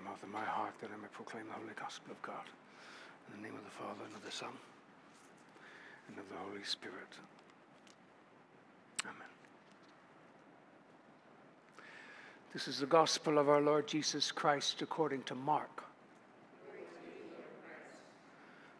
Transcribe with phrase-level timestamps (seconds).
[0.00, 2.44] mouth and my heart that I may proclaim the holy gospel of God.
[3.28, 4.48] In the name of the Father, and of the Son,
[6.08, 7.12] and of the Holy Spirit.
[9.04, 9.28] Amen.
[12.52, 15.84] This is the gospel of our Lord Jesus Christ according to Mark.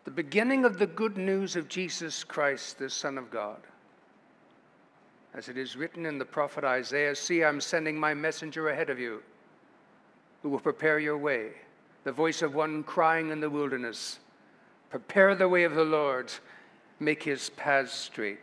[0.05, 3.61] The beginning of the good news of Jesus Christ, the Son of God.
[5.35, 8.99] As it is written in the prophet Isaiah See, I'm sending my messenger ahead of
[8.99, 9.23] you
[10.43, 11.51] who will prepare your way.
[12.05, 14.19] The voice of one crying in the wilderness
[14.89, 16.33] Prepare the way of the Lord,
[16.99, 18.41] make his paths straight.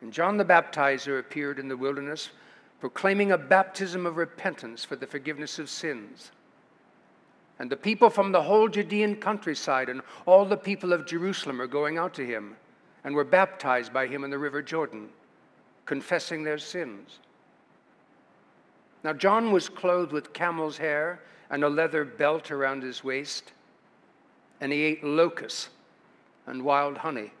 [0.00, 2.30] And John the Baptizer appeared in the wilderness,
[2.80, 6.30] proclaiming a baptism of repentance for the forgiveness of sins.
[7.58, 11.66] And the people from the whole Judean countryside and all the people of Jerusalem are
[11.66, 12.56] going out to him
[13.04, 15.08] and were baptized by him in the river Jordan,
[15.84, 17.18] confessing their sins.
[19.04, 21.20] Now, John was clothed with camel's hair
[21.50, 23.52] and a leather belt around his waist,
[24.60, 25.68] and he ate locusts
[26.46, 27.32] and wild honey.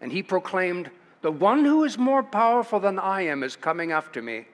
[0.00, 0.90] And he proclaimed,
[1.22, 4.46] The one who is more powerful than I am is coming after me.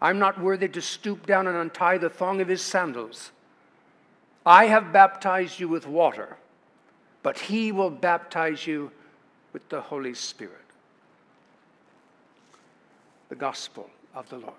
[0.00, 3.32] I'm not worthy to stoop down and untie the thong of his sandals.
[4.46, 6.36] I have baptized you with water,
[7.22, 8.92] but he will baptize you
[9.52, 10.54] with the Holy Spirit.
[13.28, 14.54] The gospel of the Lord.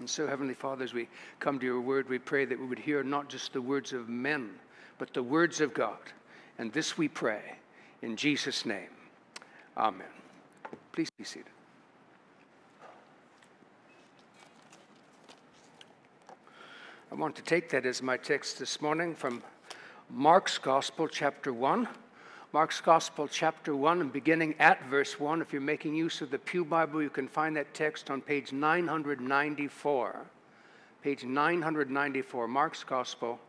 [0.00, 1.08] And so, Heavenly Father, as we
[1.40, 4.08] come to your word, we pray that we would hear not just the words of
[4.08, 4.50] men,
[4.98, 5.98] but the words of God.
[6.58, 7.56] And this we pray
[8.02, 8.90] in Jesus' name.
[9.76, 10.06] Amen.
[10.92, 11.46] Please be seated.
[17.10, 19.42] I want to take that as my text this morning from
[20.10, 21.88] Mark's Gospel, chapter 1.
[22.54, 25.42] Mark's Gospel, chapter 1, and beginning at verse 1.
[25.42, 28.52] If you're making use of the Pew Bible, you can find that text on page
[28.52, 30.20] 994.
[31.02, 33.40] Page 994, Mark's Gospel,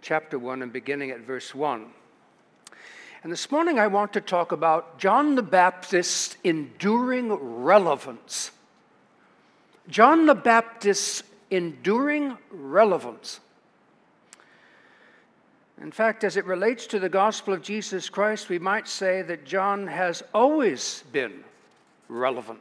[0.00, 1.86] chapter 1, and beginning at verse 1.
[3.24, 8.52] And this morning I want to talk about John the Baptist's enduring relevance.
[9.88, 13.40] John the Baptist's enduring relevance.
[15.80, 19.46] In fact, as it relates to the gospel of Jesus Christ, we might say that
[19.46, 21.42] John has always been
[22.08, 22.60] relevant.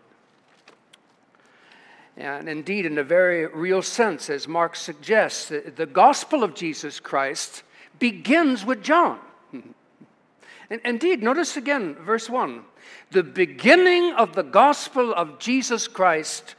[2.15, 7.63] And indeed, in a very real sense, as Mark suggests, the gospel of Jesus Christ
[7.99, 9.19] begins with John.
[10.71, 12.63] And indeed, notice again, verse 1
[13.09, 16.53] the beginning of the gospel of Jesus Christ,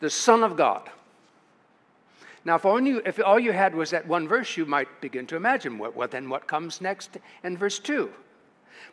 [0.00, 0.90] the Son of God.
[2.46, 5.36] Now, if you, if all you had was that one verse, you might begin to
[5.36, 8.08] imagine what, what then what comes next in verse 2.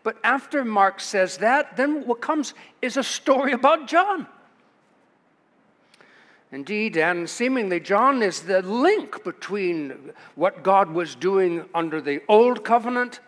[0.02, 4.26] But after Mark says that, then what comes is a story about John.
[6.52, 12.66] Indeed, and seemingly, John is the link between what God was doing under the old
[12.66, 13.20] covenant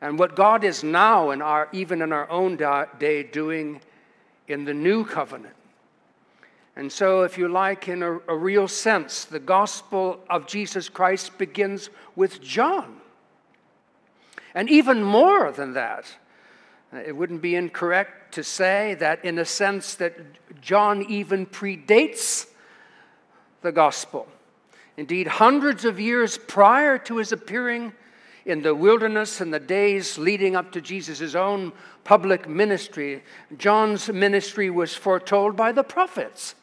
[0.00, 3.82] and what God is now, in our, even in our own day, doing
[4.46, 5.54] in the new covenant.
[6.78, 11.36] And so, if you like, in a, a, real sense, the gospel of Jesus Christ
[11.36, 13.00] begins with John.
[14.54, 16.04] And even more than that,
[16.92, 20.14] it wouldn't be incorrect to say that, in a sense, that
[20.62, 22.46] John even predates
[23.62, 24.28] the gospel.
[24.96, 27.92] Indeed, hundreds of years prior to his appearing
[28.46, 31.72] in the wilderness and the days leading up to Jesus' own
[32.04, 33.24] public ministry,
[33.56, 36.54] John's ministry was foretold by the prophets.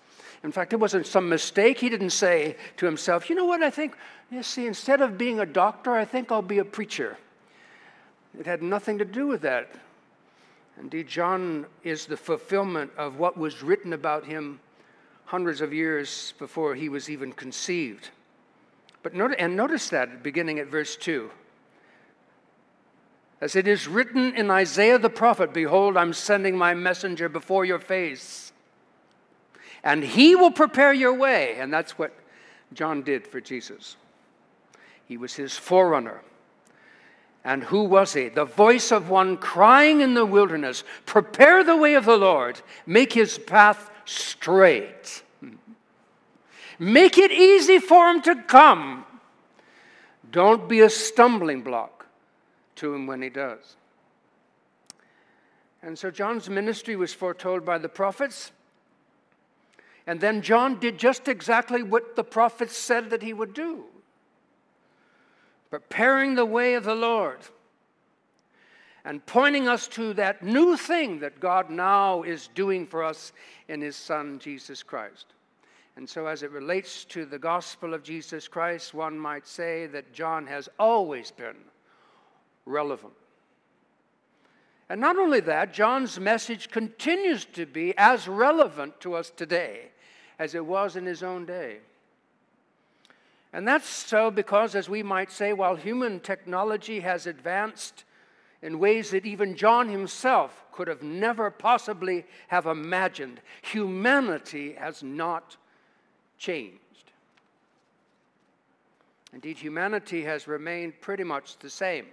[0.45, 1.79] In fact, it wasn't some mistake.
[1.79, 3.97] He didn't say to himself, you know what, I think,
[4.29, 7.17] you see, instead of being a doctor, I think I'll be a preacher.
[8.39, 9.71] It had nothing to do with that.
[10.79, 14.59] Indeed, John is the fulfillment of what was written about him
[15.25, 18.09] hundreds of years before he was even conceived.
[19.01, 21.31] But notice, and notice that beginning at verse 2.
[23.41, 27.79] As it is written in Isaiah the prophet, Behold, I'm sending my messenger before your
[27.79, 28.51] face
[29.85, 31.55] and he will prepare your way.
[31.57, 32.11] And that's what
[32.73, 33.95] John did for Jesus.
[35.05, 36.21] He was his forerunner.
[37.43, 38.27] And who was he?
[38.27, 43.13] The voice of one crying in the wilderness Prepare the way of the Lord, make
[43.13, 45.21] his path straight.
[46.77, 49.05] Make it easy for him to come.
[50.29, 52.07] Don't be a stumbling block
[52.77, 53.77] to him when he does.
[55.81, 58.51] And so John's ministry was foretold by the prophets.
[60.07, 63.85] And then John did just exactly what the prophets said that he would do
[65.69, 67.39] preparing the way of the Lord.
[69.03, 73.33] and pointing us to that new thing that God now is doing for us
[73.67, 75.27] in His Son, Jesus Christ.
[75.95, 80.11] And so, as it relates to the gospel of Jesus Christ, one might say that
[80.11, 81.57] John has always been
[82.65, 83.13] relevant.
[84.89, 89.91] And not only that, John's message continues to be as relevant to us today
[90.39, 91.77] as it was in his own day.
[93.53, 98.03] And that's so because, as we might say, while human technology has advanced
[98.61, 105.55] in ways that even John himself could have never possibly have imagined, humanity has not
[106.37, 106.79] changed.
[109.31, 112.07] Indeed, humanity has remained pretty much the same.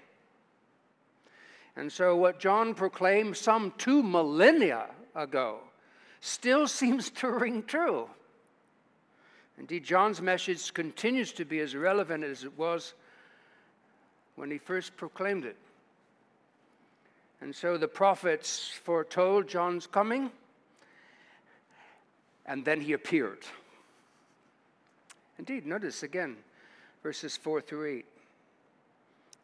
[1.75, 5.61] And so, what John proclaimed some two millennia ago
[6.23, 8.09] still seems to ring true.
[9.59, 12.95] Indeed, John's message continues to be as relevant as it was
[14.37, 15.57] when he first proclaimed it.
[17.41, 20.31] And so the prophets foretold John's coming,
[22.47, 23.41] and then he appeared.
[25.39, 26.37] Indeed, notice again
[27.03, 28.07] verses 4 through 8.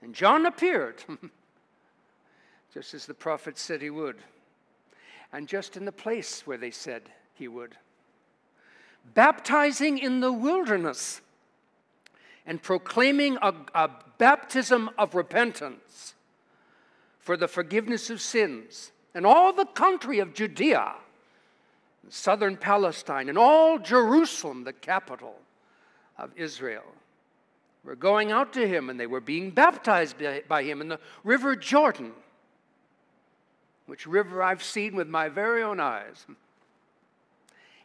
[0.03, 1.03] And John appeared,
[2.73, 4.17] just as the prophets said he would,
[5.33, 7.03] and just in the place where they said
[7.35, 7.77] he would,
[9.15, 11.21] baptizing in the wilderness
[12.47, 16.15] and proclaiming a, a baptism of repentance
[17.19, 20.95] for the forgiveness of sins, and all the country of Judea,
[22.09, 25.37] southern Palestine, and all Jerusalem, the capital
[26.17, 26.85] of Israel
[27.85, 30.17] were going out to him and they were being baptized
[30.49, 32.13] by him in the river Jordan,
[33.89, 36.27] which river I've seen with my very own eyes.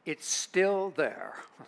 [0.05, 1.33] It's still there,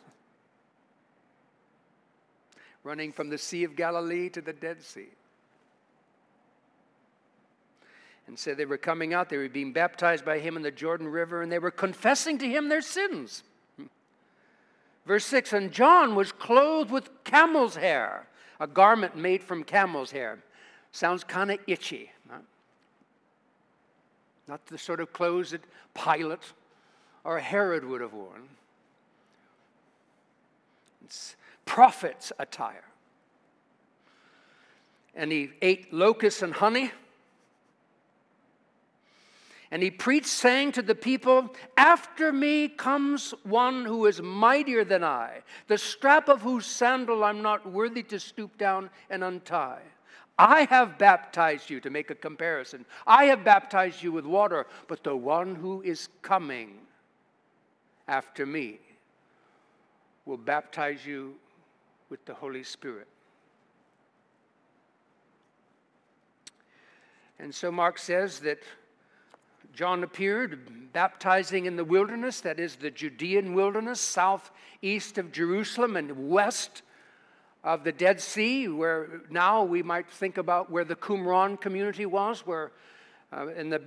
[2.83, 5.07] running from the Sea of Galilee to the Dead Sea.
[8.27, 11.07] And so they were coming out, they were being baptized by him in the Jordan
[11.07, 13.43] River, and they were confessing to him their sins.
[15.05, 18.27] Verse 6 And John was clothed with camel's hair,
[18.59, 20.39] a garment made from camel's hair.
[20.91, 22.11] Sounds kind of itchy.
[24.47, 25.63] Not the sort of clothes that
[25.93, 26.53] Pilate
[27.23, 28.43] or Herod would have worn.
[31.03, 32.83] It's prophet's attire.
[35.15, 36.91] And he ate locusts and honey.
[39.71, 45.03] And he preached, saying to the people, After me comes one who is mightier than
[45.03, 49.81] I, the strap of whose sandal I'm not worthy to stoop down and untie.
[50.37, 52.85] I have baptized you, to make a comparison.
[53.07, 56.79] I have baptized you with water, but the one who is coming
[58.07, 58.79] after me
[60.25, 61.35] will baptize you
[62.09, 63.07] with the Holy Spirit.
[67.39, 68.59] And so Mark says that
[69.73, 76.29] John appeared baptizing in the wilderness, that is the Judean wilderness, southeast of Jerusalem and
[76.29, 76.81] west
[77.65, 82.45] of the Dead Sea, where now we might think about where the Qumran community was,
[82.45, 82.71] where
[83.33, 83.81] uh, in the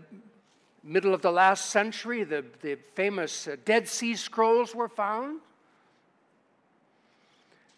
[0.83, 5.41] middle of the last century the, the famous uh, Dead Sea Scrolls were found.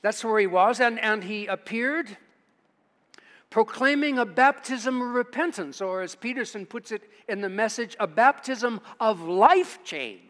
[0.01, 2.17] That's where he was, and, and he appeared
[3.51, 8.81] proclaiming a baptism of repentance, or as Peterson puts it in the message, a baptism
[9.01, 10.30] of life change.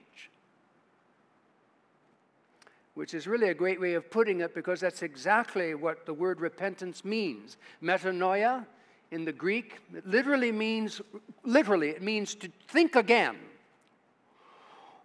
[3.00, 6.38] Which is really a great way of putting it because that's exactly what the word
[6.38, 7.56] repentance means.
[7.82, 8.66] Metanoia
[9.10, 11.00] in the Greek it literally means,
[11.42, 13.38] literally, it means to think again.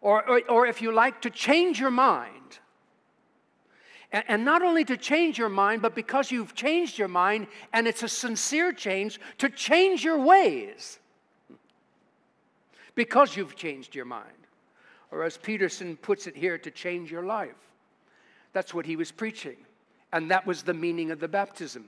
[0.02, 2.60] Or, or, or if you like, to change your mind
[4.12, 8.04] and not only to change your mind, but because you've changed your mind and it's
[8.04, 11.00] a sincere change, to change your ways.
[12.94, 14.28] Because you've changed your mind.
[15.12, 17.56] Or as Peterson puts it here, to change your life.
[18.56, 19.58] That's what he was preaching.
[20.14, 21.88] And that was the meaning of the baptism.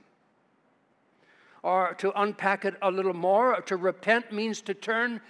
[1.62, 5.22] Or to unpack it a little more, to repent means to turn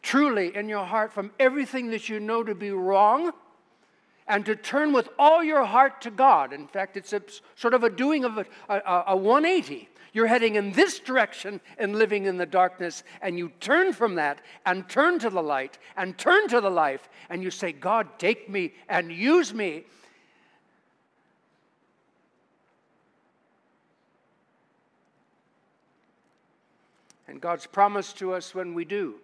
[0.00, 3.32] truly in your heart from everything that you know to be wrong
[4.26, 6.54] and to turn with all your heart to God.
[6.54, 7.20] In fact, it's a
[7.54, 9.90] sort of a doing of a, a, a 180.
[10.14, 14.40] You're heading in this direction and living in the darkness, and you turn from that
[14.64, 18.48] and turn to the light and turn to the life, and you say, God, take
[18.48, 19.84] me and use me.
[27.28, 29.16] And God's promise to us when we do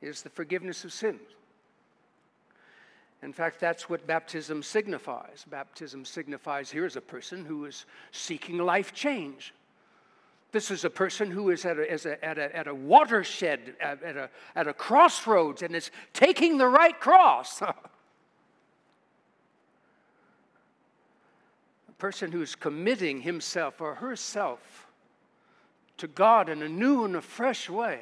[0.00, 1.20] is the forgiveness of sins.
[3.22, 5.46] In fact, that's what baptism signifies.
[5.50, 9.54] Baptism signifies here's a person who is seeking life change.
[10.52, 13.74] This is a person who is at a, is a, at a, at a watershed,
[13.80, 17.62] at a, at a crossroads, and is taking the right cross.
[17.62, 17.74] a
[21.98, 24.83] person who is committing himself or herself
[25.98, 28.00] to God in a new and a fresh way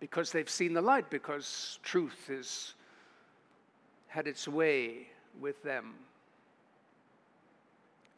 [0.00, 2.74] because they've seen the light, because truth has
[4.08, 5.06] had its way
[5.40, 5.94] with them.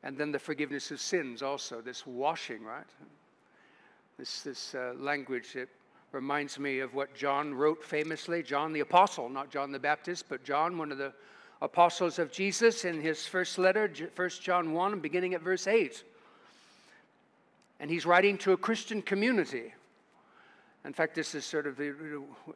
[0.03, 2.87] And then the forgiveness of sins, also, this washing, right?
[4.19, 5.69] This, this uh, language that
[6.13, 8.43] reminds me of what John wrote famously.
[8.43, 11.13] John the Apostle, not John the Baptist, but John, one of the
[11.61, 16.03] apostles of Jesus, in his first letter, 1 John 1, beginning at verse 8.
[17.85, 19.75] And he's writing to a Christian community.
[20.87, 21.79] In fact, this is sort of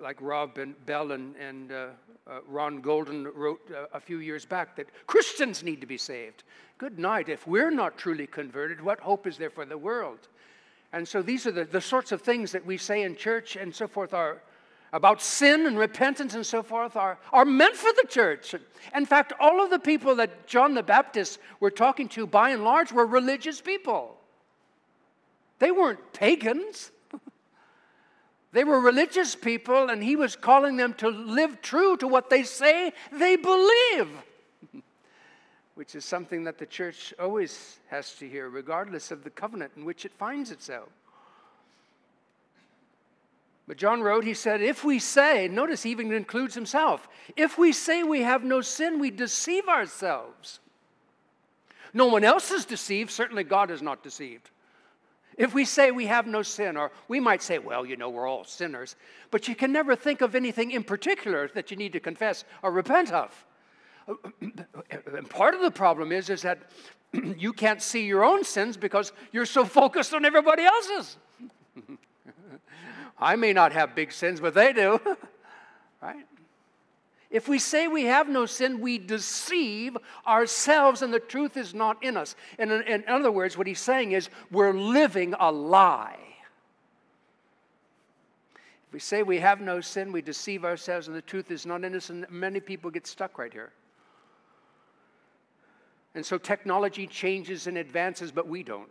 [0.01, 1.89] like Rob and Bell and, and uh,
[2.27, 6.45] uh, Ron Golden wrote uh, a few years back that Christians need to be saved.
[6.79, 7.29] Good night.
[7.29, 10.29] If we're not truly converted, what hope is there for the world?
[10.95, 13.75] And so these are the, the sorts of things that we say in church and
[13.75, 14.41] so forth are
[14.95, 18.55] about sin and repentance and so forth are, are meant for the church.
[18.97, 22.65] In fact, all of the people that John the Baptist were talking to, by and
[22.65, 24.18] large, were religious people.
[25.59, 26.91] They weren't pagans.
[28.53, 32.45] They were religious people, and he was calling them to live true to what they
[32.45, 34.09] say they believe,
[35.75, 39.85] which is something that the church always has to hear, regardless of the covenant in
[39.85, 40.89] which it finds itself.
[43.67, 47.73] But John wrote, he said, if we say, notice he even includes himself, if we
[47.73, 50.59] say we have no sin, we deceive ourselves.
[51.93, 54.49] No one else is deceived, certainly God is not deceived.
[55.39, 58.27] If we say we have no sin, or we might say, well, you know, we're
[58.27, 58.97] all sinners,
[59.31, 62.73] but you can never think of anything in particular that you need to confess or
[62.73, 63.47] repent of.
[64.41, 64.67] And
[65.31, 66.59] part of the problem is, is that
[67.13, 71.17] you can't see your own sins because you're so focused on everybody else's.
[73.19, 75.01] I may not have big sins, but they do,
[76.03, 76.27] right?
[77.31, 82.03] If we say we have no sin, we deceive ourselves and the truth is not
[82.03, 82.35] in us.
[82.59, 86.19] And in, in, other words, what he's saying is we're living a lie.
[88.87, 91.85] If we say we have no sin, we deceive ourselves and the truth is not
[91.85, 92.09] in us.
[92.09, 93.73] And many people get stuck right here.
[96.15, 98.89] And so technology changes and advances, but we don't.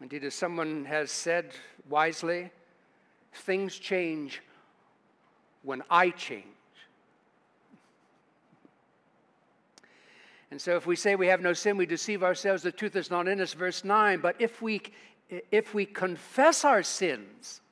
[0.00, 1.52] Indeed, as someone has said
[1.88, 2.50] wisely,
[3.32, 4.40] things change
[5.62, 6.46] when I change.
[10.50, 13.10] And so if we say we have no sin, we deceive ourselves, the truth is
[13.10, 14.20] not in us, verse 9.
[14.20, 14.82] But if we,
[15.50, 17.62] if we confess our sins,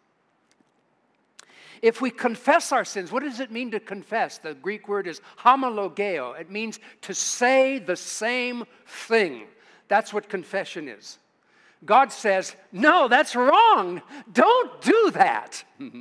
[1.83, 4.39] if we confess our sins, what does it mean to confess?
[4.39, 6.39] The Greek word is homologeo.
[6.41, 9.47] It means to say the same thing.
[9.89, 11.19] That's what confession is.
[11.85, 14.03] God says, No, that's wrong.
[14.33, 15.65] Don't do that.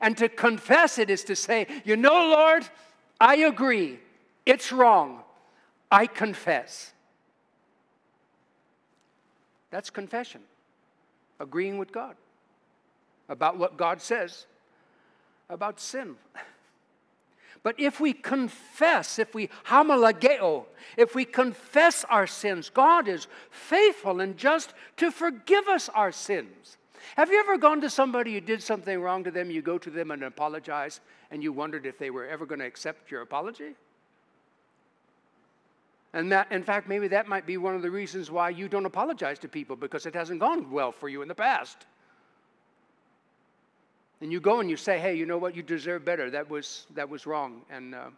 [0.00, 2.68] And to confess it is to say, You know, Lord,
[3.20, 3.98] I agree.
[4.46, 5.20] It's wrong.
[5.90, 6.92] I confess.
[9.70, 10.40] That's confession,
[11.38, 12.16] agreeing with God
[13.28, 14.46] about what God says
[15.48, 16.16] about sin.
[17.62, 20.64] But if we confess, if we homologeo,
[20.96, 26.78] if we confess our sins, God is faithful and just to forgive us our sins
[27.16, 29.90] have you ever gone to somebody who did something wrong to them, you go to
[29.90, 33.74] them and apologize, and you wondered if they were ever going to accept your apology?
[36.12, 38.86] And that, in fact, maybe that might be one of the reasons why you don't
[38.86, 41.86] apologize to people because it hasn't gone well for you in the past.
[44.20, 45.54] And you go and you say, hey, you know what?
[45.54, 46.28] You deserve better.
[46.30, 47.62] That was, that was wrong.
[47.70, 48.10] And uh,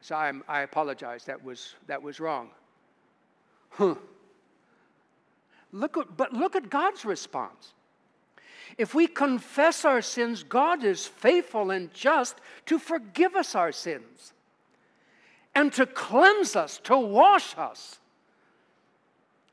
[0.00, 1.24] so I'm, I apologize.
[1.24, 2.50] That was, that was wrong.
[3.70, 3.94] Huh.
[5.72, 7.72] Look at, but look at God's response.
[8.78, 14.32] If we confess our sins, God is faithful and just to forgive us our sins
[15.54, 17.98] and to cleanse us, to wash us.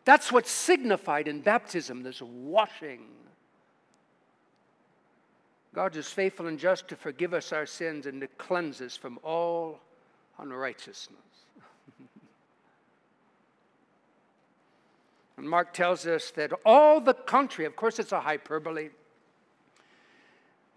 [0.05, 3.07] That's what's signified in baptism, this washing.
[5.73, 9.17] God is faithful and just to forgive us our sins and to cleanse us from
[9.23, 9.79] all
[10.39, 11.17] unrighteousness.
[15.37, 18.89] and Mark tells us that all the country, of course, it's a hyperbole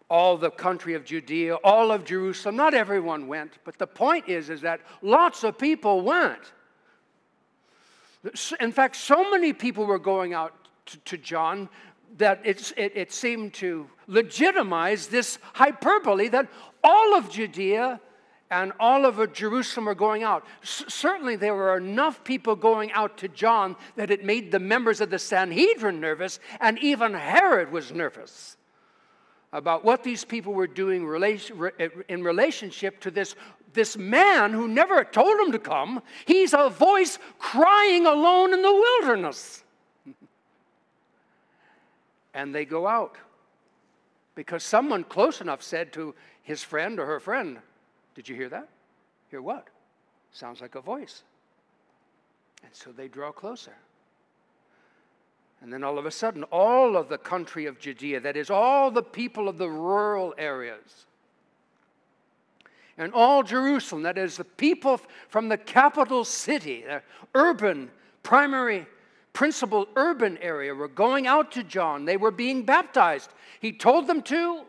[0.08, 2.56] all the country of Judea, all of Jerusalem.
[2.56, 6.52] Not everyone went, but the point is, is that lots of people went.
[8.60, 10.52] In fact, so many people were going out
[10.86, 11.68] to, to John
[12.18, 16.48] that it, it seemed to legitimize this hyperbole that
[16.82, 18.00] all of Judea
[18.50, 20.46] and all of Jerusalem were going out.
[20.62, 25.00] S- certainly, there were enough people going out to John that it made the members
[25.00, 28.55] of the Sanhedrin nervous, and even Herod was nervous
[29.52, 31.02] about what these people were doing
[31.78, 33.34] eh, in relationship to this,
[33.72, 36.02] this man who never told him to come.
[36.24, 39.62] He's a voice crying alone in the wilderness.
[42.34, 43.16] and they go out
[44.34, 47.58] because someone close enough said to his friend or her friend,
[48.14, 48.68] did you hear that?
[49.30, 49.68] Hear what?
[50.32, 51.22] Sounds like a voice.
[52.62, 53.74] And so they draw closer.
[55.66, 58.88] And then all of a sudden, all of the country of Judea, that is, all
[58.92, 61.06] the people of the rural areas,
[62.96, 67.02] and all Jerusalem, that is, the people from the capital city, the
[67.34, 67.90] urban,
[68.22, 68.86] primary,
[69.32, 72.04] principal urban area, were going out to John.
[72.04, 73.30] They were being baptized.
[73.58, 74.62] He told them to,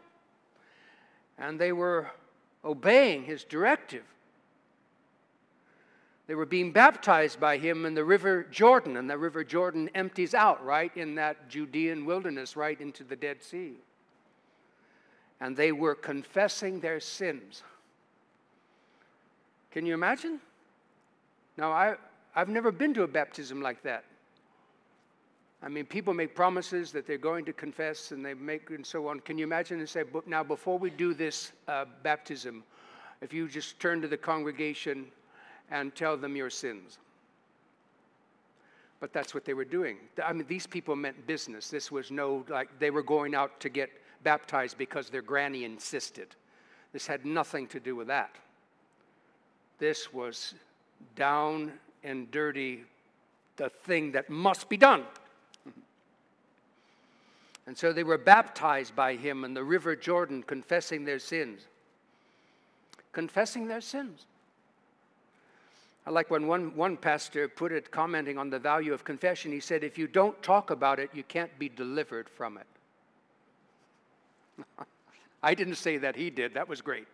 [1.38, 2.10] and they were
[2.66, 4.02] obeying his directive.
[6.28, 10.34] They were being baptized by him in the river Jordan, and the river Jordan empties
[10.34, 13.76] out right in that Judean wilderness, right into the Dead Sea.
[15.40, 17.64] And they were confessing their sins.
[19.72, 20.42] Can you imagine?
[21.56, 21.96] Now, I,
[22.36, 24.04] I've never been to a baptism like that.
[25.64, 29.08] I mean, people make promises that they're going to confess and they make and so
[29.08, 29.22] on.
[29.22, 32.64] Can you imagine and say, but now before we do this uh, baptism,
[33.22, 35.08] if you just turn to the congregation
[35.72, 36.98] and tell them your sins?
[39.00, 39.98] But that's what they were doing.
[40.24, 41.70] I mean, these people meant business.
[41.70, 43.90] This was no, like, they were going out to get
[44.24, 46.36] baptized because their granny insisted.
[46.94, 48.36] This had nothing to do with that.
[49.78, 50.56] This was
[51.16, 52.84] down and dirty,
[53.58, 55.04] the thing that must be done.
[57.68, 61.62] And so they were baptized by him in the river Jordan, confessing their sins.
[63.12, 64.26] Confessing their sins.
[66.08, 69.60] I like when one, one pastor put it, commenting on the value of confession, he
[69.60, 72.66] said, If you don't talk about it, you can't be delivered from it.
[75.44, 76.54] I didn't say that, he did.
[76.54, 77.10] That was great.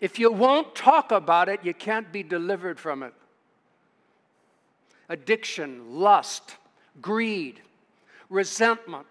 [0.00, 3.12] If you won't talk about it, you can't be delivered from it.
[5.10, 6.56] Addiction, lust,
[7.02, 7.60] greed,
[8.30, 9.06] resentment,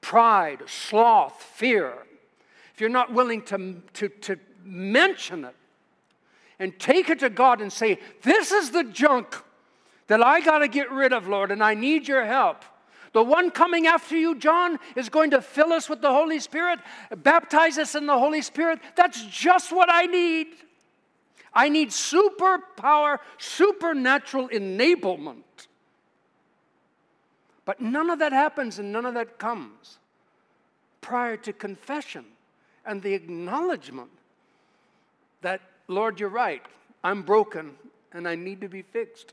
[0.00, 1.94] pride, sloth, fear,
[2.74, 5.54] if you're not willing to, to, to mention it
[6.60, 9.34] and take it to God and say, This is the junk
[10.06, 12.64] that I got to get rid of, Lord, and I need your help.
[13.12, 16.78] The one coming after you, John, is going to fill us with the Holy Spirit,
[17.16, 18.78] baptize us in the Holy Spirit.
[18.94, 20.46] That's just what I need.
[21.52, 25.42] I need superpower, supernatural enablement
[27.70, 29.98] but none of that happens and none of that comes
[31.00, 32.24] prior to confession
[32.84, 34.10] and the acknowledgement
[35.42, 36.62] that, Lord, you're right.
[37.02, 37.72] I'm broken
[38.12, 39.32] and I need to be fixed.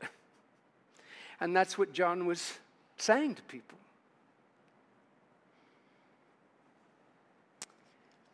[1.40, 2.58] And that's what John was
[2.96, 3.78] saying to people.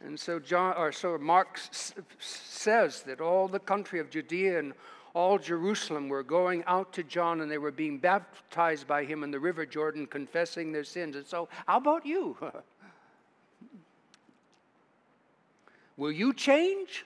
[0.03, 4.73] And so John or so Mark s- says that all the country of Judea and
[5.13, 9.31] all Jerusalem were going out to John and they were being baptized by him in
[9.31, 11.15] the river Jordan, confessing their sins.
[11.17, 12.39] And so, how about you?
[15.99, 17.05] Will you change?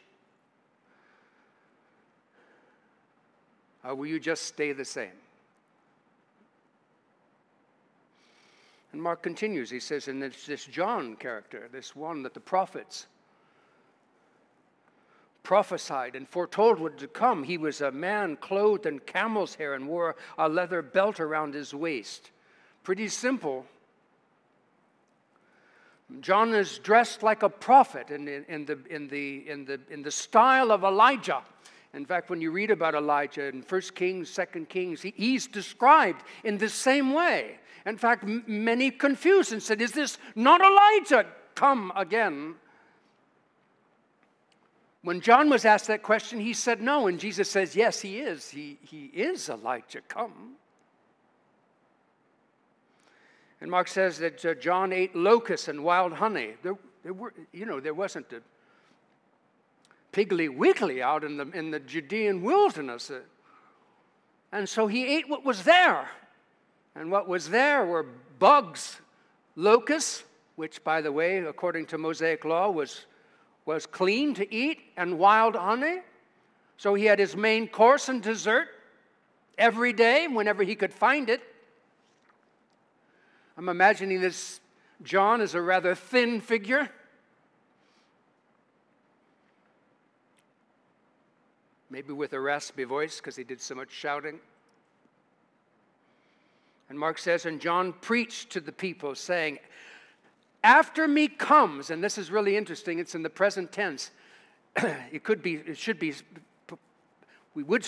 [3.88, 5.16] Or will you just stay the same?
[8.92, 9.70] And Mark continues.
[9.70, 13.06] He says, and this, this John character, this one that the prophets
[15.42, 17.42] prophesied and foretold would come.
[17.42, 21.72] He was a man clothed in camel's hair and wore a leather belt around his
[21.72, 22.30] waist.
[22.82, 23.64] Pretty simple.
[26.20, 30.10] John is dressed like a prophet in, in, the, in, the, in, the, in the
[30.10, 31.42] style of Elijah.
[31.98, 36.22] In fact, when you read about Elijah in 1 Kings, 2 Kings, he, he's described
[36.44, 37.58] in the same way.
[37.84, 42.54] In fact, m- many confused and said, Is this not Elijah come again?
[45.02, 47.08] When John was asked that question, he said no.
[47.08, 48.48] And Jesus says, Yes, he is.
[48.48, 50.54] He, he is Elijah come.
[53.60, 56.54] And Mark says that uh, John ate locusts and wild honey.
[56.62, 58.40] There, there were, you know, there wasn't a
[60.12, 63.10] piggly wiggly out in the, in the Judean wilderness.
[64.52, 66.08] And so he ate what was there.
[66.94, 68.06] And what was there were
[68.38, 69.00] bugs,
[69.54, 70.24] locusts,
[70.56, 73.06] which, by the way, according to Mosaic law, was
[73.68, 75.98] was clean to eat and wild honey.
[76.78, 78.68] So he had his main course and dessert
[79.58, 81.42] every day whenever he could find it.
[83.58, 84.60] I'm imagining this
[85.02, 86.88] John as a rather thin figure.
[91.90, 94.40] Maybe with a raspy voice because he did so much shouting.
[96.88, 99.58] And Mark says, and John preached to the people, saying,
[100.64, 104.10] After me comes, and this is really interesting, it's in the present tense.
[104.76, 106.14] it could be, it should be,
[107.54, 107.86] we would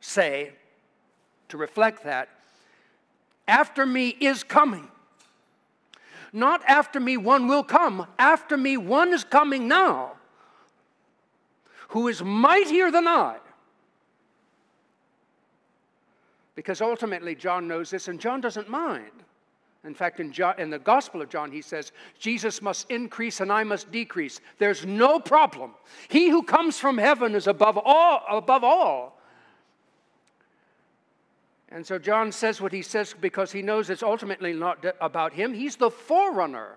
[0.00, 0.52] say,
[1.48, 2.30] to reflect that,
[3.46, 4.88] after me is coming.
[6.32, 10.14] Not after me one will come, after me one is coming now,
[11.94, 13.36] who is mightier than I
[16.54, 19.10] because ultimately John knows this, and John doesn't mind.
[19.84, 23.52] In fact, in, John, in, the Gospel of John, he says, Jesus must increase and
[23.52, 24.40] I must decrease.
[24.58, 25.74] There's no problem.
[26.08, 29.20] He who comes from heaven is above all, above all.
[31.68, 35.52] And so John says what he says because he knows it's ultimately not about him.
[35.52, 36.76] He's the forerunner,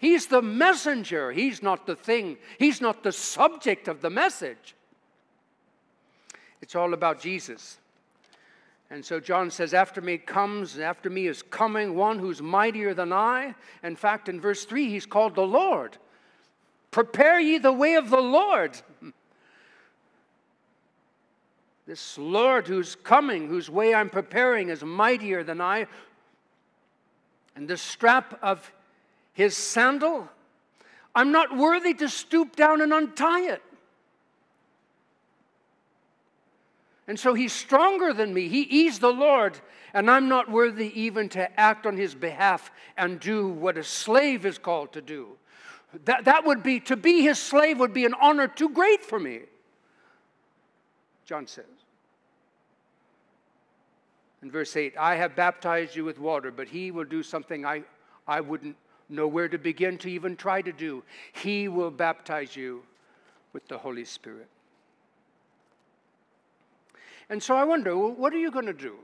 [0.00, 1.30] he's the messenger.
[1.30, 4.74] He's not the thing, he's not the subject of the message.
[6.60, 7.78] It's all about Jesus.
[8.90, 13.12] And so John says, After me comes, after me is coming one who's mightier than
[13.12, 13.54] I.
[13.84, 15.96] In fact, in verse 3, he's called the Lord.
[16.90, 18.76] Prepare ye the way of the Lord.
[21.86, 25.88] This Lord who's coming, whose way I'm preparing, is mightier than I.
[27.56, 28.70] And the strap of
[29.32, 30.28] his sandal,
[31.14, 33.62] I'm not worthy to stoop down and untie it.
[37.08, 38.48] And so he's stronger than me.
[38.48, 39.58] He, he's the Lord,
[39.92, 44.46] and I'm not worthy even to act on his behalf and do what a slave
[44.46, 45.36] is called to do.
[46.04, 49.18] That, that would be, to be his slave would be an honor too great for
[49.18, 49.40] me,
[51.24, 51.64] John says.
[54.42, 57.82] In verse 8, I have baptized you with water, but he will do something I,
[58.26, 58.76] I wouldn't
[59.10, 61.02] know where to begin to even try to do.
[61.32, 62.82] He will baptize you
[63.52, 64.48] with the Holy Spirit.
[67.28, 68.96] And so I wonder, well, what are you going to do?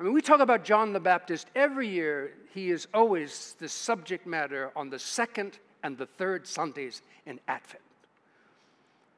[0.00, 2.32] I mean, we talk about John the Baptist every year.
[2.54, 7.82] He is always the subject matter on the second and the third Sundays in Advent.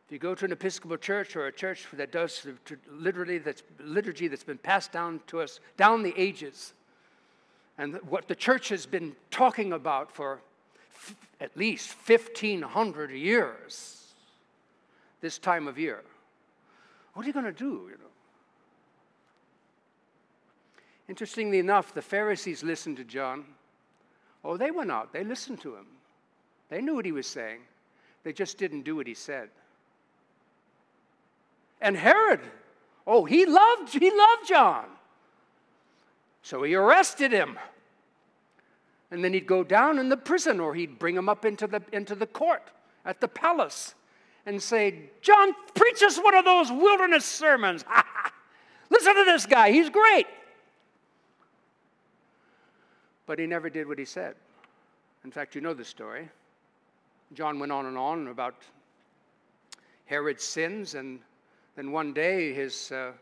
[0.06, 2.46] If you go to an Episcopal church or a church that does
[2.90, 6.74] literally that's liturgy that's been passed down to us down the ages,
[7.78, 10.40] and what the church has been talking about for
[10.94, 14.14] f- at least 1,500 years,
[15.20, 16.02] this time of year.
[17.14, 17.88] What are you going to do?
[17.90, 18.10] You know?
[21.08, 23.44] Interestingly enough, the Pharisees listened to John.
[24.44, 25.86] Oh, they went out, they listened to him.
[26.68, 27.60] They knew what he was saying,
[28.22, 29.50] they just didn't do what he said.
[31.80, 32.40] And Herod,
[33.06, 34.86] oh, he loved, he loved John.
[36.44, 37.58] So he arrested him.
[39.10, 41.82] And then he'd go down in the prison or he'd bring him up into the,
[41.90, 42.70] into the court
[43.06, 43.94] at the palace
[44.44, 47.82] and say, John, preach us one of those wilderness sermons.
[48.90, 50.26] Listen to this guy, he's great.
[53.24, 54.34] But he never did what he said.
[55.24, 56.28] In fact, you know the story.
[57.32, 58.56] John went on and on about
[60.04, 61.20] Herod's sins, and
[61.74, 63.12] then one day his uh,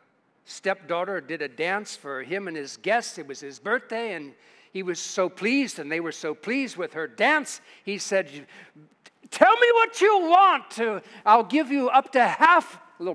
[0.44, 3.18] stepdaughter did a dance for him and his guests.
[3.18, 4.32] It was his birthday, and
[4.72, 7.60] he was so pleased, and they were so pleased with her dance.
[7.84, 8.28] He said,
[9.30, 13.14] Tell me what you want to, I'll give you up to half, a little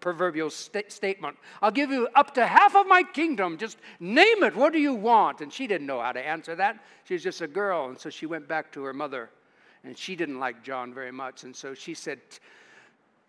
[0.00, 1.36] proverbial st- statement.
[1.60, 3.58] I'll give you up to half of my kingdom.
[3.58, 4.56] Just name it.
[4.56, 5.42] What do you want?
[5.42, 6.82] And she didn't know how to answer that.
[7.04, 7.90] She was just a girl.
[7.90, 9.28] And so she went back to her mother.
[9.84, 11.44] And she didn't like John very much.
[11.44, 12.20] And so she said,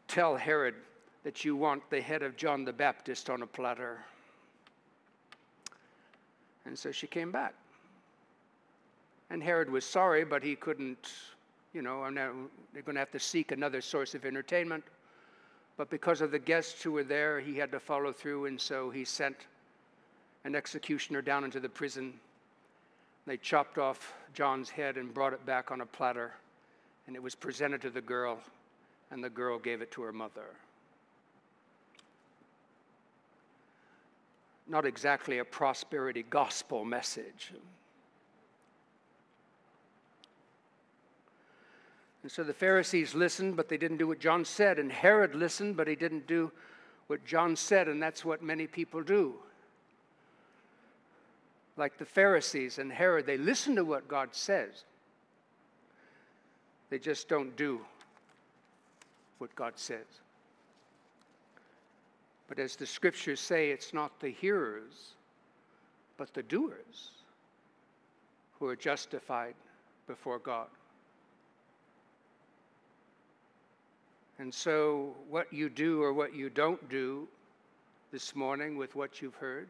[0.08, 0.76] Tell Herod
[1.24, 4.00] that you want the head of John the Baptist on a platter.
[6.66, 7.54] And so she came back.
[9.30, 11.10] And Herod was sorry, but he couldn't
[11.74, 14.84] you know, and they're going to have to seek another source of entertainment.
[15.76, 18.92] But because of the guests who were there, he had to follow through, and so
[18.92, 19.36] he sent
[20.46, 22.14] an executioner down into the prison.
[23.26, 26.34] They chopped off John's head and brought it back on a platter,
[27.08, 28.40] and it was presented to the girl,
[29.10, 30.46] and the girl gave it to her mother.
[34.74, 37.54] Not exactly a prosperity gospel message.
[42.24, 44.80] And so the Pharisees listened, but they didn't do what John said.
[44.80, 46.52] And Herod listened, but he didn't do
[47.06, 47.88] what John said.
[47.88, 49.36] And that's what many people do.
[51.78, 54.86] Like the Pharisees and Herod, they listen to what God says,
[56.90, 57.80] they just don't do
[59.38, 60.23] what God says.
[62.56, 65.16] But as the scriptures say, it's not the hearers,
[66.18, 67.10] but the doers
[68.60, 69.56] who are justified
[70.06, 70.68] before God.
[74.38, 77.28] And so, what you do or what you don't do
[78.12, 79.68] this morning with what you've heard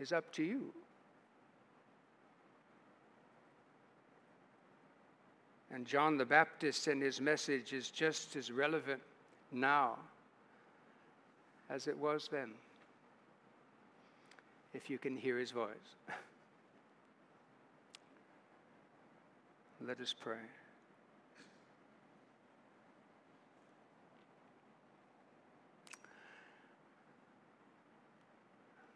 [0.00, 0.72] is up to you.
[5.72, 9.00] And John the Baptist and his message is just as relevant
[9.54, 9.96] now
[11.70, 12.50] as it was then,
[14.74, 15.70] if you can hear his voice.
[19.86, 20.36] Let us pray.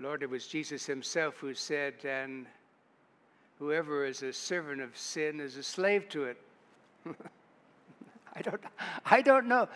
[0.01, 2.47] Lord, it was Jesus himself who said, and
[3.59, 6.37] whoever is a servant of sin is a slave to it.
[8.38, 8.61] I don't,
[9.05, 9.68] I don't know.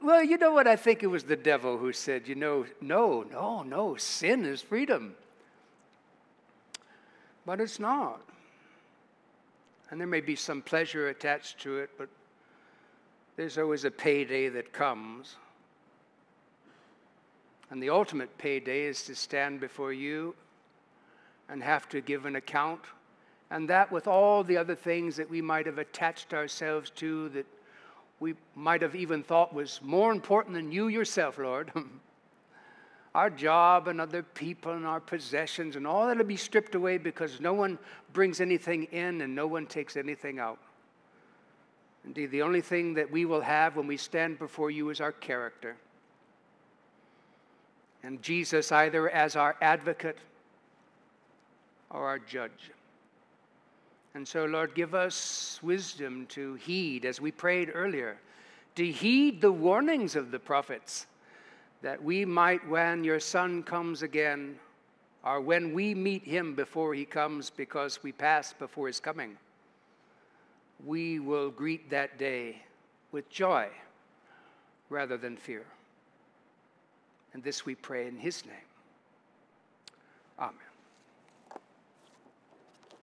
[0.00, 0.68] Well, you know what?
[0.68, 4.62] I think it was the devil who said, you know, no, no, no, sin is
[4.62, 5.16] freedom.
[7.44, 8.20] But it's not.
[9.90, 12.08] And there may be some pleasure attached to it, but
[13.36, 15.34] there's always a payday that comes.
[17.70, 20.36] And the ultimate payday is to stand before you
[21.48, 22.82] and have to give an account.
[23.50, 27.46] And that, with all the other things that we might have attached ourselves to, that
[28.24, 31.70] we might have even thought was more important than you yourself, Lord.
[33.14, 37.38] our job and other people and our possessions and all that'll be stripped away because
[37.38, 37.78] no one
[38.14, 40.58] brings anything in and no one takes anything out.
[42.06, 45.12] Indeed, the only thing that we will have when we stand before you is our
[45.12, 45.76] character
[48.02, 50.16] and Jesus either as our advocate
[51.90, 52.70] or our judge.
[54.14, 58.16] And so, Lord, give us wisdom to heed, as we prayed earlier,
[58.76, 61.06] to heed the warnings of the prophets,
[61.82, 64.56] that we might, when your Son comes again,
[65.24, 69.36] or when we meet him before he comes, because we pass before his coming,
[70.84, 72.62] we will greet that day
[73.10, 73.68] with joy
[74.90, 75.64] rather than fear.
[77.32, 78.54] And this we pray in his name.
[80.38, 80.63] Amen.